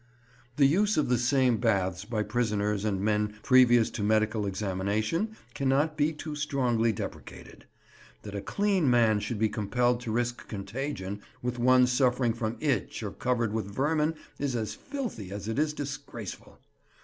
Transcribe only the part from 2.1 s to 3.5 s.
prisoners and men